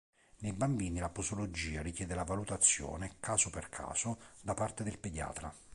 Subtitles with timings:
[0.39, 5.53] Nei bambini la posologia richiede la valutazione, caso per caso, da parte del pediatra.